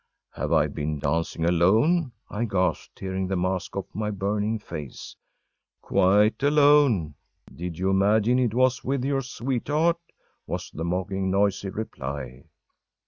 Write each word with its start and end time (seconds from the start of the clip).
“Have 0.31 0.51
I 0.51 0.65
been 0.65 0.97
dancing 0.97 1.45
alone?‚ÄĚ 1.45 2.11
I 2.31 2.45
gasped, 2.45 2.95
tearing 2.95 3.27
the 3.27 3.35
mask 3.35 3.77
off 3.77 3.85
my 3.93 4.09
burning 4.09 4.57
face. 4.57 5.15
“Quite 5.79 6.41
alone! 6.41 7.13
Did 7.55 7.77
you 7.77 7.91
imagine 7.91 8.39
it 8.39 8.55
was 8.55 8.83
with 8.83 9.05
your 9.05 9.21
sweetheart?‚ÄĚ 9.21 10.13
was 10.47 10.71
the 10.71 10.83
mocking, 10.83 11.29
noisy 11.29 11.69
reply. 11.69 12.45